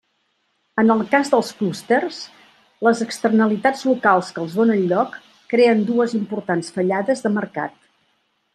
[0.83, 2.21] En el cas dels clústers,
[2.87, 5.19] les externalitats locals que els donen lloc
[5.55, 7.77] creen dues importants fallades de mercat.